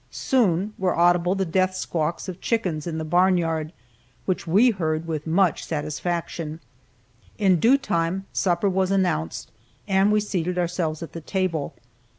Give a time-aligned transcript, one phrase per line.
[0.09, 3.71] Soon were audible the death squawks of chickens in the barn yard,
[4.25, 6.59] which we heard with much satisfaction.
[7.37, 9.51] In due time supper was announced,
[9.87, 11.75] and we seated ourselves at the table.